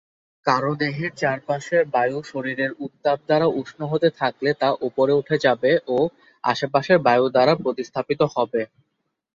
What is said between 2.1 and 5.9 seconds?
শরীরের উত্তাপ দ্বারা উষ্ণ হতে থাকলে তা ওপরে উঠে যাবে